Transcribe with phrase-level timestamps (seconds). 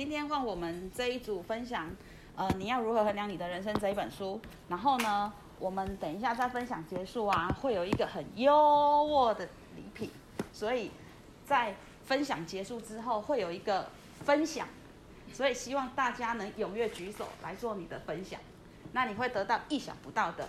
[0.00, 1.86] 今天换我们这一组分享，
[2.34, 4.40] 呃，你要如何衡量你的人生这一本书。
[4.66, 9.44] 然后呢，我们等一下在分享结束啊，会有一个很优渥的
[9.76, 10.10] 礼品。
[10.54, 10.90] 所以
[11.44, 11.74] 在
[12.06, 13.90] 分享结束之后，会有一个
[14.24, 14.66] 分享。
[15.34, 18.40] 所以希望大家能踊跃举手来做你的分享，
[18.92, 20.48] 那你会得到意想不到的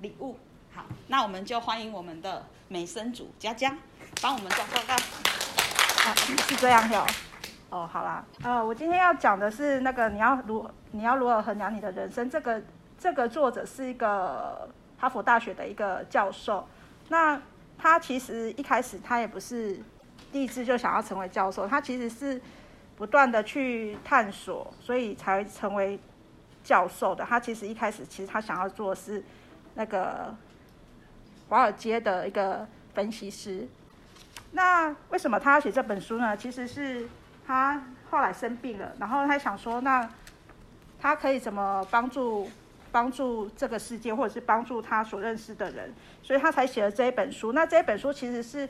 [0.00, 0.38] 礼物。
[0.72, 3.76] 好，那我们就欢迎我们的美声组佳佳，
[4.20, 4.94] 帮我们做报告。
[4.94, 6.14] 啊，
[6.46, 7.04] 是这样哟。
[7.72, 12.28] 哦好啦，呃，我今天要讲的是那个你要如你要如何衡量你的人生。
[12.28, 12.62] 这个
[12.98, 14.68] 这个作者是一个
[14.98, 16.68] 哈佛大学的一个教授。
[17.08, 17.40] 那
[17.78, 19.80] 他其实一开始他也不是
[20.32, 22.38] 立志就想要成为教授，他其实是
[22.94, 25.98] 不断的去探索，所以才成为
[26.62, 27.24] 教授的。
[27.24, 29.24] 他其实一开始其实他想要做的是
[29.76, 30.34] 那个
[31.48, 33.66] 华尔街的一个分析师。
[34.50, 36.36] 那为什么他要写这本书呢？
[36.36, 37.08] 其实是
[37.46, 40.08] 他后来生病了，然后他想说，那
[41.00, 42.50] 他可以怎么帮助
[42.90, 47.52] 帮助这个世界，或者是帮助他所认识的人，所以他才写了这一本书。
[47.52, 48.68] 那这一本书其实是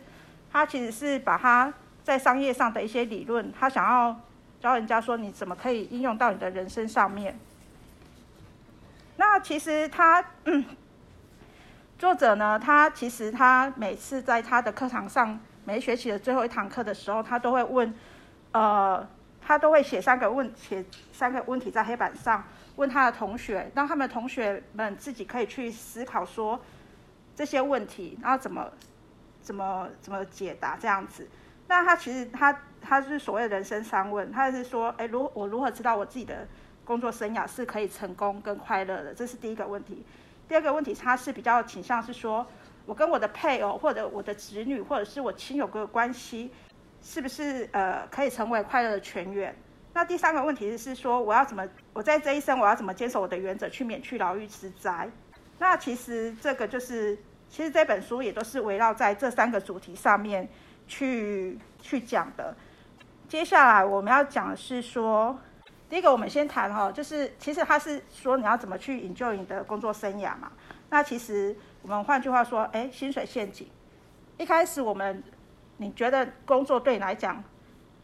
[0.51, 4.21] 他其实是把他在商业上的一些理论，他想要
[4.61, 7.39] 教人家说，你怎么可以应用到你的人生上面。
[9.17, 10.65] 那其实他嗯，
[11.99, 15.39] 作者呢，他其实他每次在他的课堂上。
[15.65, 17.95] 每学期的最后一堂课的时候，他都会问，
[18.53, 19.07] 呃，
[19.41, 22.45] 他都会写三个问，写三个问题在黑板上，
[22.77, 26.61] 问他的同学，让他们同学们自己可以去思考说
[27.35, 28.71] 这些问题，然后怎么
[29.41, 31.29] 怎么怎么解答这样子。
[31.67, 36.47] 那他其实他他是所谓的人生三问，他是说，哎，如我如何知道我自己的
[36.85, 39.15] 工作生涯是可以成功跟快乐的？
[39.15, 40.05] 这是第一个问题。
[40.49, 42.47] 第二个问题，他是比较倾向是说。
[42.85, 46.51] 我跟我的配偶，或者我的子女，或者是我亲友的关系，
[47.03, 49.55] 是不是呃可以成为快乐的泉源？
[49.93, 55.11] 那第三个问题是说，我要怎么我在这一生我要怎么坚守我的原则，去免去牢狱之灾？
[55.59, 60.49] 那其实这个就是，其实这本书也都是围绕在这三个主题上面
[60.87, 62.57] 去去讲的。
[63.29, 65.39] 接下来我们要讲的是说，
[65.91, 70.53] 第一个我们先谈哈，就是其实他是说你要怎么去 enjoy 你的工作生涯嘛。
[70.89, 71.57] 那其实。
[71.85, 73.69] 我们换句话说，哎，薪水陷阱。
[74.39, 75.21] 一开始我们，
[75.83, 77.43] 你觉得工作对你来讲，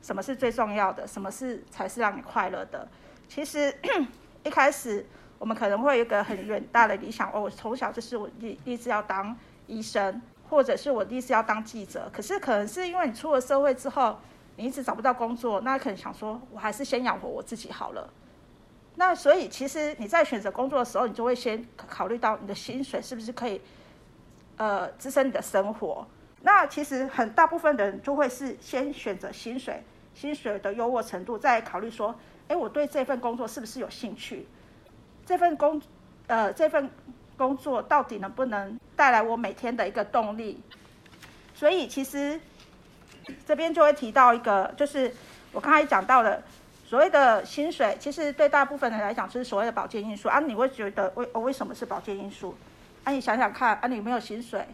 [0.02, 1.06] 什么是最重要的？
[1.06, 2.86] 什么是才是让你快乐的？
[3.28, 3.72] 其实
[4.42, 5.06] 一开始
[5.38, 9.36] 我们可能会有一个很远大的理想，哦，我从小就是我立立志要当
[9.68, 12.10] 医生，或者是我立志要当记者。
[12.12, 14.18] 可是可能是因为你出了社会之后，
[14.56, 18.10] 你一直找不到工作，那可能想说，我还是先养活我自己好了。
[18.96, 23.60] 那所以，其实你在选择工作的时候，你就会先考虑到你的薪水是不是可以，
[24.56, 26.04] 呃，支撑你的生活。
[26.42, 29.82] 那其实很大部分人就会是先选择薪水，
[30.14, 32.14] 薪水的优渥程度，再考虑说，
[32.48, 34.46] 哎，我对这份工作是不是有兴趣？
[35.26, 35.80] 这份工，
[36.26, 36.90] 呃，这份
[37.36, 40.62] 工作到底能不能带来我每天的一个动力？
[41.54, 42.40] 所以，其实
[43.46, 45.12] 这边就会提到一个，就是
[45.52, 46.42] 我刚才讲到的。
[46.86, 50.40] 所谓的薪水，其实对大部分人来讲是所谓的保健因素啊。
[50.40, 52.56] 你会觉得为哦为什么是保健因素？
[53.04, 54.66] 啊，你想想看啊，你没有薪水，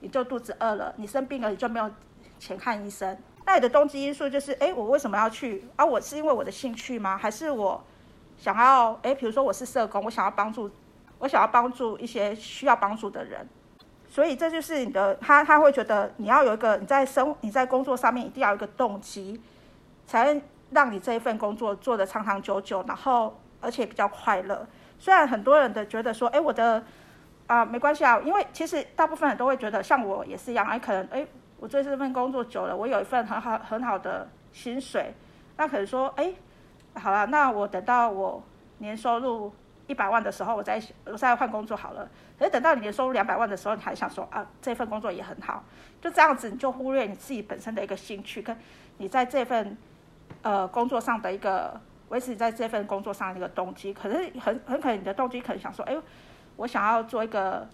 [0.00, 1.90] 你就肚子饿了，你生病了，你就没有
[2.38, 3.16] 钱看医生。
[3.44, 5.84] 那你的动机因素就是，哎，我为什么要去啊？
[5.84, 7.16] 我是因为我的兴趣吗？
[7.16, 7.82] 还是我
[8.36, 8.98] 想要？
[9.02, 10.70] 哎，比如说我是社工，我想要帮助，
[11.18, 13.48] 我想要帮助一些需要帮助的人。
[14.08, 19.40] 所以这就是你的，他他会觉得你要有一个你在生你在工作上面一定要有一个动机，
[20.06, 20.42] 才能。
[20.70, 24.68] 让你这一份工作做得长长久久，然后而且比较快乐。
[24.98, 26.84] 虽然很多人的觉得说，哎，我的
[27.48, 31.26] 啊、呃、没关系啊，因为其实大部分人都会觉得，像我也是一样，哎，可能哎，
[31.58, 35.12] 我做这份工作久了，我有一份很好很好的薪水，
[35.56, 36.32] 那可能说，哎，
[36.94, 38.40] 好了，那我等到我
[38.78, 39.52] 年收入
[39.88, 42.08] 一百万的时候，我再我再换工作好了。
[42.38, 45.64] 可是等到你年收入两百万的时候，你还想说啊，这份工作也很好，
[46.00, 48.56] 就这样子，你就忽略你自己本身的一个兴趣，跟
[48.98, 49.76] 你在这份。
[50.42, 55.96] 呃，工作上的一个维持在这份工作上的一个动机，可是很很可能你的动机可能想说，哎，
[56.58, 57.66] 我想要做一个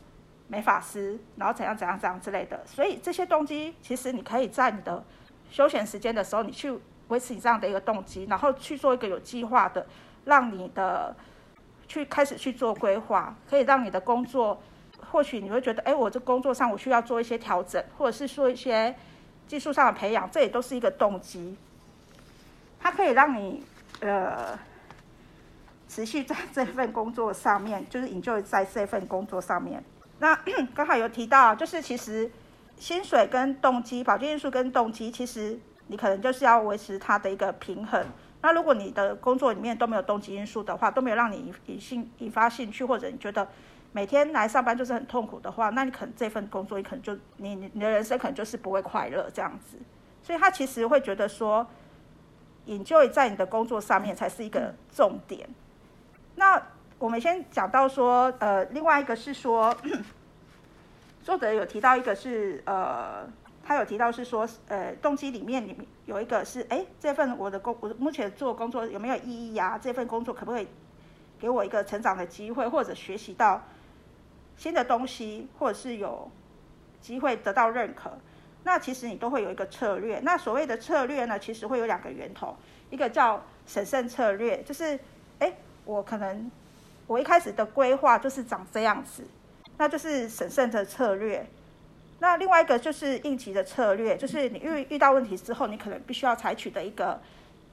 [0.47, 2.61] 美发师，然后怎样怎样怎样之类的。
[2.65, 5.03] 所以这些动机，其实你可以在你的
[5.51, 6.79] 休闲时间的时候，你去
[7.09, 9.87] 维持你这样的一个动机，然后去做一个有计划的，
[10.27, 11.17] 让你的
[11.89, 14.61] 去开始去做规划，可以让你的工作，
[15.11, 18.95] 或许你会觉得，哎，我这工作上我需要做一些调整，或者是说一些
[19.47, 21.57] 技术上的培养，这也都是一个动机。
[22.81, 23.65] 它可以让你
[24.01, 24.59] 呃
[25.95, 29.81] 持续在这份工作上面，就是 enjoy 在这份工作上面。
[30.19, 30.37] 那
[30.75, 32.29] 刚好有提到，就是其实
[32.77, 35.57] 薪水跟动机、保健因素跟动机，其实
[35.87, 38.05] 你可能就是要维持它的一个平衡。
[38.43, 43.47] 那如果你的工作里面都没有动机因素的话，都没有让你引引兴引发兴趣，或者你觉得
[43.93, 49.79] 每天来上班就是很痛苦的话，那你可能这份工作你可能就你你的人生可能就是不会快乐这样子。
[50.25, 51.65] 所以他其实会觉得说
[52.65, 55.49] 引就在你的工作上面才是一个重点。
[56.37, 56.61] 那
[56.99, 59.77] 我们先讲到说，呃，另外一个是说，
[61.23, 63.27] 作者有提到一个是呃。
[63.67, 70.69] 他有提到是说，呃，动机里面里面有一个是，哎，这份我的工，我目前做工作有没有意义呀、这份工作可不可以
[71.41, 73.63] 给我一个成长的机会，或者学习到
[74.59, 76.31] 新的东西，或者是有
[77.01, 78.11] 机会得到认可？
[78.65, 80.21] 那其实你都会有一个策略。
[80.21, 82.55] 那所谓的策略呢，其实会有两个源头，
[82.91, 85.01] 一个叫审慎策略，就是，
[85.39, 85.51] 哎，
[85.85, 86.51] 我可能
[87.07, 89.23] 我一开始的规划就是长这样子，
[89.77, 91.47] 那就是审慎的策略。
[92.21, 97.21] 那另外一个就是应急的策略，就是你遇遇到问题之后，你可能必须要采取的一个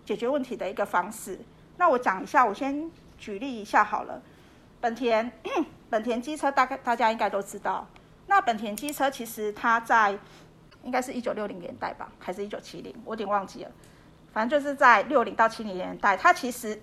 [0.06, 1.40] 解决问题的一个方式。
[1.78, 4.22] 那我讲一下，我先举例一下好了。
[4.82, 5.32] 本田，
[5.90, 7.88] 本田机车大概大家应该都知道。
[8.28, 10.18] 那本田机车其实它在
[10.84, 12.94] 应该是一九六零年代吧，还是一九七零？
[13.06, 13.72] 我有点忘记了。
[14.34, 16.78] 反正就是在六零到七零年代，它其实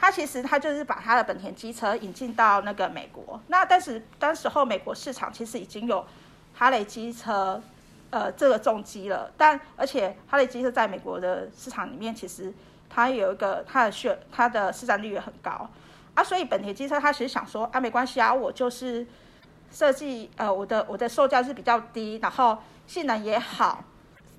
[0.00, 3.40] 他其实他就是把他的本田机车引进到那个美国。
[3.48, 6.04] 那但是当时候美国市场其实已经有。
[6.52, 7.62] 哈雷机车，
[8.10, 12.52] 呃，这个重机了，但而且哈雷机车在美国的市场里面，其实
[12.90, 15.70] 它有一个它的市它的市占率也很高
[16.12, 19.06] 啊，所以本田机车它其实想说啊，没关系啊，我就是
[19.70, 23.82] 设计呃，我的我的售价是比较低，然后性能也好，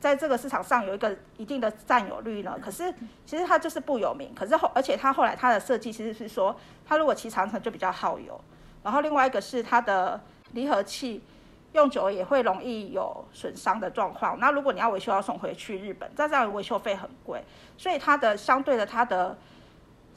[0.02, 2.60] 在这个市场上有一个一定的占有率呢。
[2.62, 2.94] 可是
[3.26, 6.54] 其实它就是不有名，可是后而且它后来它的设计其实是说，
[6.86, 8.38] 它如果骑长城就比较耗油，
[8.84, 10.20] 然后另外一个是它的
[10.52, 11.24] 离合器。
[11.74, 14.38] 用久了也会容易有损伤的状况。
[14.42, 17.42] 那如果你要维修，要送回去日本，再这样维修费很贵，
[17.78, 19.38] 所以它的相对的它的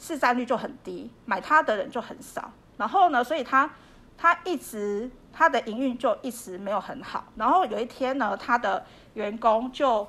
[0.00, 2.50] 市占率就很低，买它的人就很少。
[2.76, 3.70] 然后呢，所以它
[4.16, 7.24] 他一直他的营运就一直没有很好。
[7.36, 8.84] 然后有一天呢，他的
[9.14, 10.06] 员工就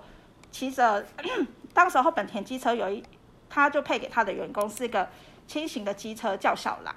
[0.52, 1.06] 骑着，
[1.74, 3.04] 当时候本田机车有一，
[3.50, 5.08] 他就配给他的员工是一个
[5.48, 6.96] 轻型的机车，叫小狼。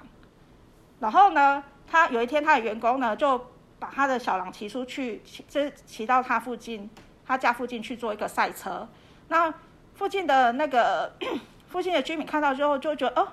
[0.99, 3.45] 然后呢，他有一天他的员工呢就。
[3.79, 6.89] 把他的小狼骑出去，骑就骑到他附近，
[7.25, 8.85] 他家附近去做一个赛车。
[9.29, 9.53] 那
[9.95, 11.15] 附近的那个
[11.71, 13.29] 附近的居民看到之后，就觉得哦，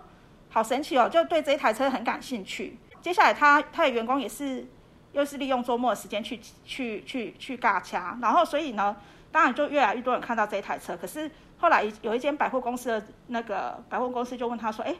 [0.49, 2.78] 好神奇哦，就对这一台车很感兴趣。
[3.06, 4.67] 接下来他他的员工也是，
[5.12, 8.97] 又是利用周末的时间去去去去尬掐，然后所以呢，
[9.31, 10.97] 当然就越来越多人看到这一台车。
[10.97, 14.93] 可是后来有一间百货公司的那个百货公司就问他说，哎，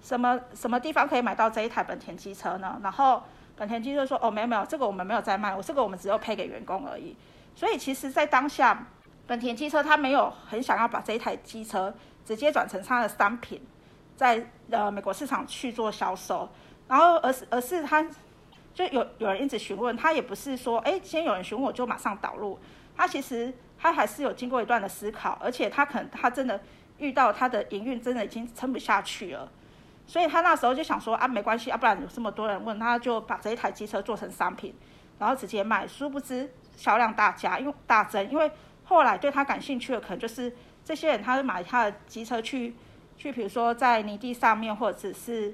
[0.00, 2.78] 什么什么地方可以买到这一台本田机车呢？
[2.80, 3.20] 然后。
[3.58, 7.16] 本田机车说：“哦，没有没有，这个我们没有在卖，我这个我们只有配给员工而已。
[7.54, 8.86] 所以其实，在当下，
[9.26, 13.66] 本田机车他没有很想要把这一台机车直接转成他的商品，
[14.14, 16.46] 在呃美国市场去做销售。
[16.88, 18.06] 然后，而是而是他
[18.74, 22.58] 就有有人一直询问，他也不是说，哎，先有人询问我就马上导入。
[22.96, 26.60] 他其实他还是有经过一段的思考，而且他可能他真的
[26.98, 29.50] 遇到他的营运真的已经撑不下去了。”
[30.08, 34.72] 所以他那时候就想说啊，没关系，要不然有这么多人问，他就把这一台机车做成商品，
[35.18, 35.84] 然后直接卖。
[35.84, 38.48] 殊不知销量大加，因为大增，因为
[38.84, 40.54] 后来对他感兴趣的可能就是
[40.84, 42.76] 这些人，他是买他的机车去
[43.16, 45.52] 去，比如说在泥地上面或者是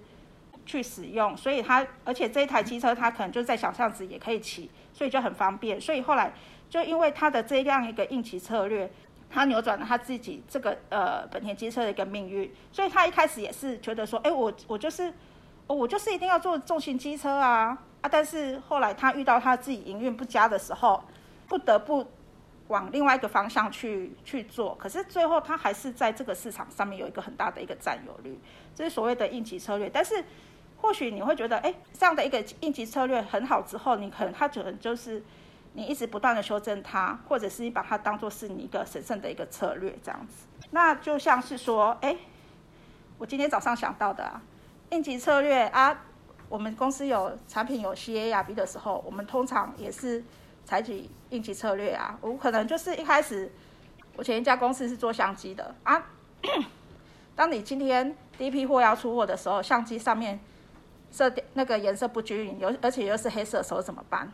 [0.65, 5.81] 去使用，所以他而且这一台机车他可能就在小巷子也可以骑，所以就很方便。
[5.81, 6.33] 所以后来
[6.69, 8.91] 就因为他的这样一个应急策略。
[9.35, 15.11] 他扭转了他自己这个呃本田机车的一个命运，所以他一开始也是觉得说，哎，我我就是，
[15.67, 18.11] 我就是一定要做重型机车啊啊！
[18.11, 21.03] 但是后来他遇到他自己营运不佳的时候，
[21.49, 22.07] 不得不
[22.69, 24.75] 往另外一个方向去去做。
[24.75, 28.39] 可是最后他还是在这个市场上面有一个很大的一个占有率，
[28.75, 29.89] 这是所谓的应急策略。
[29.89, 30.23] 但是
[30.83, 35.25] 或许你会觉得，哎，这样的一个应急策略很好之后，你可能他可能就是。
[35.75, 42.15] 你一直不断的修正它，或者是你把它当做是你一个神圣的一个策略这样子，那就像是说，哎，
[43.17, 44.43] 我今天早上想到的啊，
[44.91, 46.05] 应急策略啊，
[46.51, 50.23] 我们公司有产品有 CARB 的时候，我们通常也是
[50.67, 52.19] 采取应急策略啊。
[52.21, 53.51] 我可能就是一开始，
[54.15, 56.05] 我前一家公司是做相机的啊，
[57.35, 60.39] 当你今天第一批货要出货的时候，相机上面
[61.13, 64.33] 色那个颜色不均匀，有而且又是黑色的时候怎么办？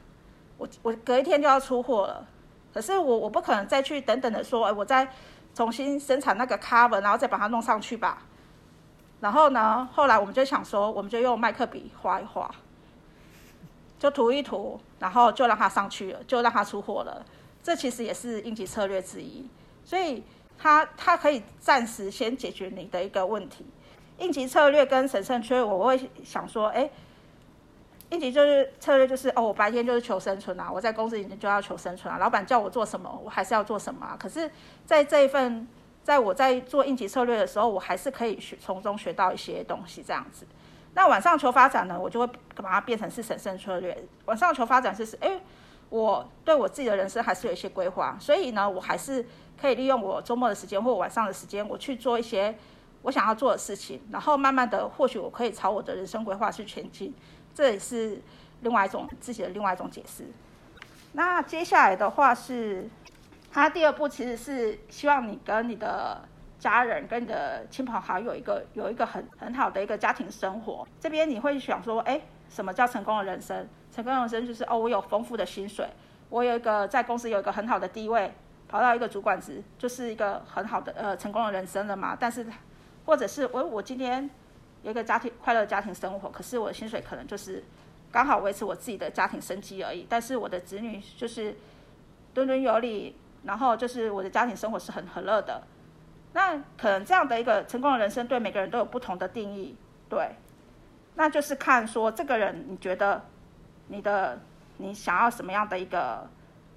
[0.56, 2.26] 我我隔一天就要出货了，
[2.72, 5.08] 可是我我不可能再去等等的说，哎，我再
[5.54, 8.22] 重新生产那个 cover，然后再把它弄上去吧。
[9.20, 12.48] 然后呢，后来我们就想说，我们就用麦克笔画一画，
[13.98, 17.26] 就涂一涂，然后就让它上去了，就让它出货了。
[17.62, 19.48] 这其实也是应急策略之一。
[19.84, 20.22] 所以
[20.56, 23.66] 它它可以暂时先解决你的一个问题。
[24.18, 26.90] 应急策略跟审慎策略，我会想说，哎，
[28.10, 34.16] 应急就是策略就是哦，我白天就是求生存啊，我在公司里面就要求生存啊，老板叫我做什么，我还是要做什么啊。
[34.18, 34.50] 可是，
[34.84, 35.68] 在这一份，
[36.02, 40.44] 在我在做应急策略的时候，我还是可以学从中学到一些东西，这样子。
[40.94, 43.96] 那晚上求发展呢，我就会把它变成是审慎策略。
[44.24, 45.38] 晚上求发展是是，哎，
[45.90, 49.24] 我对我自己的人生还是有一些规划，所以呢，我还是
[49.60, 52.56] 可以利用我周末的时间或晚上的时间，我去做一些。
[53.08, 57.14] 我想要做的事情，然后慢慢的，或许我可以朝我的人生规划去前进，
[57.54, 58.20] 这也是
[58.60, 60.26] 另外一种自己的另外一种解释。
[61.12, 62.86] 那接下来的话是，
[63.50, 66.20] 他第二步其实是希望你跟你的
[66.58, 70.86] 家人、跟你的亲朋好友有一个有一个很很好的一个家庭生活。
[71.00, 73.66] 这边你会想说，哎，什么叫成功的人生？
[73.90, 75.88] 成功的人生就是哦，我有丰富的薪水，
[76.28, 78.34] 我有一个在公司有一个很好的地位，
[78.68, 82.14] 跑到一个主管职，就是一个很好的呃成功的人生了嘛。
[82.20, 82.46] 但是。
[83.08, 84.28] 或者是我我今天
[84.82, 87.64] 有一个家庭快乐家庭生活，可是我的薪水可能就是
[88.12, 90.06] 刚好维持我自己的家庭生计而已。
[90.06, 91.56] 但是我的子女就是
[92.34, 95.62] 敦敦有礼，然后就是我的家庭生活是很和乐的。
[96.34, 99.74] 那可能这样的一个成功的人生，对每个人都有不同的定义。
[100.10, 100.28] 对，
[101.14, 103.24] 那就是看说这个人你觉得
[103.86, 104.38] 你的
[104.76, 106.28] 你想要什么样的一个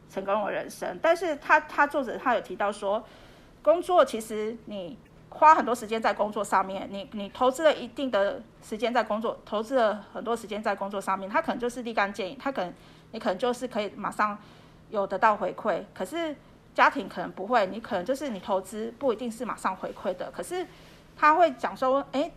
[0.09, 0.97] 成功的人生？
[1.01, 3.05] 但是他他作者他有提到说，
[3.61, 4.97] 工作其实你。
[5.33, 12.71] 花很多时间在工作上面，你你投资了一定的时间在工作，投资了很多时间在工作上面，他可能就是立竿见影，他可能
[13.11, 14.37] 你可能就是可以马上
[14.89, 15.81] 有得到回馈。
[15.95, 16.35] 可是
[16.75, 20.29] 家庭可能不会，你可能就是你投资不一定是马上回馈的。
[20.29, 20.67] 可是
[21.17, 22.29] 他会讲说，哎，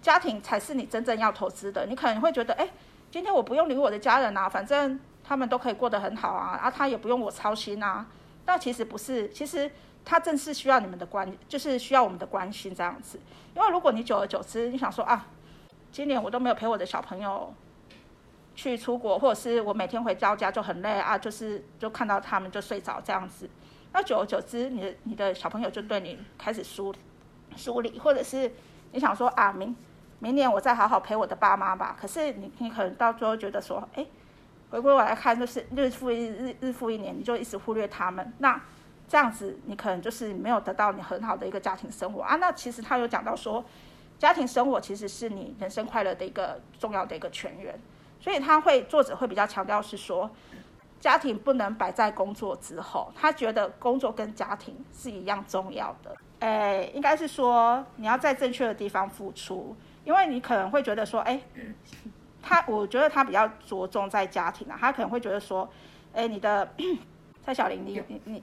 [0.00, 1.84] 家庭才是你真正要投资的。
[1.86, 2.68] 你可能会觉得，哎，
[3.10, 8.06] 今天我不用理我的家人啊，反正他们都可以过得很好啊，啊，他也不用我操心啊。
[8.44, 9.70] 但其实不是，其实。
[10.04, 13.20] 他正是需要你们的关，就是需要我们的关心这样子。
[13.54, 15.26] 因为如果你久而久之，你想说啊，
[15.90, 17.52] 今年我都没有陪我的小朋友
[18.54, 23.48] 去出国，或者是我每天回到家就很累啊，就是就看到他们就睡着这样子。
[23.92, 26.94] 那久而久之，你的你的小朋友就对你开始疏
[27.56, 28.50] 疏离，或者是
[28.92, 29.76] 你想说啊，明
[30.18, 31.96] 明年我再好好陪我的爸妈吧。
[32.00, 34.06] 可是你你可能到最后觉得说，哎，
[34.70, 38.32] 回归我来看，就是日复一日，日复一年，你就一直忽略他们。
[38.38, 38.58] 那
[39.12, 42.36] 这样子，你可能就是没有得到你很好的一个家庭生活啊。
[42.36, 43.62] 那其实他有讲到说，
[44.18, 47.78] 家庭生活其实是你人生快乐的一个重要的一个泉源。
[48.18, 50.30] 所以他会作者会比较强调是说，
[50.98, 53.12] 家庭不能摆在工作之后。
[53.14, 56.16] 他觉得工作跟家庭是一样重要的。
[56.38, 61.38] 哎，应该是说你要在正确的地方付出，因为你可能会觉得说，哎，
[62.40, 65.68] 他我觉得他比较着重在家庭啊，他可能会觉得说，
[66.14, 66.66] 哎，你的。
[67.44, 68.42] 蔡小玲，你你你，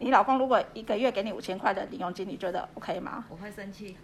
[0.00, 3.24] 你老公如果一个月给你五千块的零用金，你觉得 OK 吗？
[3.30, 3.96] 我会生气。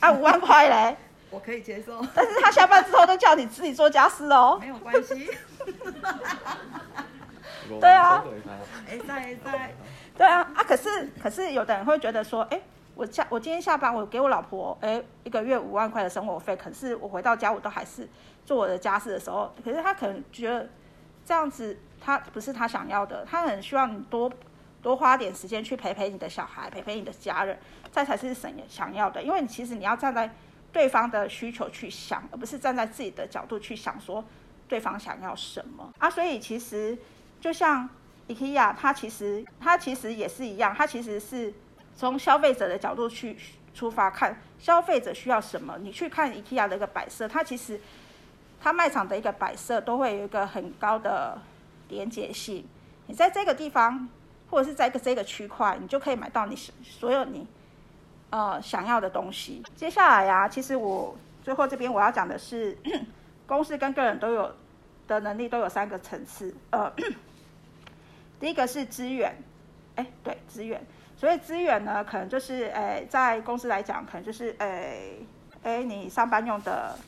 [0.00, 0.96] 啊，五万块嘞？
[1.30, 2.04] 我可以接受。
[2.14, 4.58] 但是他下班之后都叫你自己做家事哦。
[4.60, 5.30] 没有关系。
[7.80, 8.22] 对啊。
[8.86, 9.74] 哎，在在。
[10.16, 10.62] 对啊啊！
[10.62, 12.60] 可是可是有的人会觉得说，哎，
[12.94, 18.06] 我下我今天下班，我给我老婆哎一个月五万块的生活费，可是我回到家我都还是
[18.44, 20.68] 做我的家事的时候，可是他可能觉得
[21.24, 21.78] 这样子。
[22.06, 24.30] 他不是他想要的，他很希望你多
[24.82, 27.58] 多花点时间去陪陪你的小孩，陪陪你的家人，
[27.90, 29.22] 这才是想想要的。
[29.22, 30.30] 因为你其实你要站在
[30.70, 34.22] 对方的需求去想，而不是站在自己的角度去想说
[34.68, 36.10] 对方想要什么啊。
[36.10, 36.98] 所以其实
[37.40, 37.88] 就像
[38.28, 41.54] IKEA，它其实它其实也是一样，它其实是
[41.96, 43.34] 从消费者的角度去
[43.72, 45.78] 出发看消费者需要什么。
[45.80, 47.80] 你去看 IKEA 的一个摆设，它其实
[48.64, 51.38] 它卖场的一个摆设都会有一个很高的。
[51.90, 52.64] 连接性，
[53.06, 54.08] 你在这个地方，
[54.50, 57.46] 或者是在一个这个区块，你就可以买到你所有你
[58.30, 59.62] 呃想要的东西。
[59.76, 62.76] 接下来呀、啊，其实我最后这边我要讲的是，
[63.46, 64.50] 公司跟个人都有
[65.06, 66.52] 的能力都有三个层次。
[66.70, 66.90] 呃，
[68.40, 69.36] 第一个是资源，
[69.96, 70.82] 哎，对，资源。
[71.18, 75.10] 所以资源呢，可能就是哎，在公司来讲，可能就是哎
[75.64, 76.98] 哎，你上班用的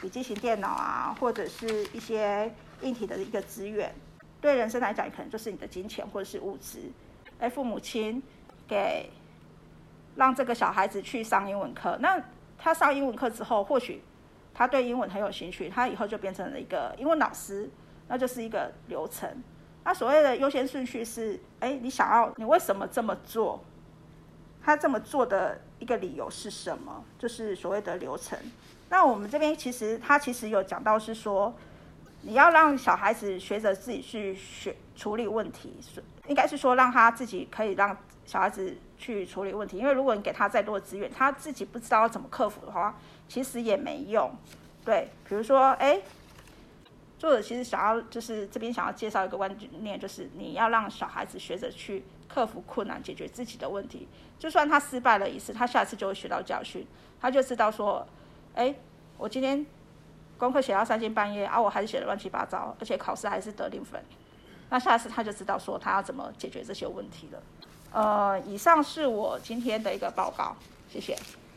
[0.00, 3.94] 笔记型电脑啊，或者是一些硬体的一个资源。
[4.40, 6.90] 对人生来讲，可能就是你的金钱或者是物质。
[7.38, 8.22] 哎，父母亲
[8.68, 9.10] 给
[10.14, 12.22] 让这个小孩子去上英文课，那
[12.58, 14.02] 他上英文课之后，或许
[14.54, 17.68] 他对英文很有兴趣，他以后就变成了一个英文老师，
[18.08, 19.28] 那就是一个流程。
[19.84, 23.62] 那所谓的优先顺序是：哎，你想要，你为什么这么做？
[24.62, 27.04] 他这么做的一个理由是什么？
[27.18, 28.38] 就是所谓的流程。
[28.88, 31.54] 那我们这边其实他其实有讲到是说。
[32.22, 35.72] 你要让小孩子学着自己去学处理问题，
[36.26, 44.34] 应该是说让他自己可以让小孩子去处理问题，因为如果你给他再多的资源，他自己不知道怎么克服的话，其实也没用。
[44.84, 46.00] 对，比如说，哎，
[47.16, 54.08] 作者其实想要就是这边想要介绍一个观念，就是你要让小孩子学着去克服困难，解决自己的问题。
[54.36, 56.84] 就算他失败了一次，他下次就会学到教训，
[57.20, 58.04] 他就知道说，
[58.56, 58.74] 哎，
[59.18, 59.64] 我今天
[60.38, 64.02] 功课写到三更半夜啊，我还是写的乱七八糟，而且考试还是得零分。
[64.70, 67.42] 那下次他就知道说他要怎么解决这些问题了。
[67.92, 70.56] 呃，以上是我今天的一个报告，
[70.90, 71.16] 谢谢。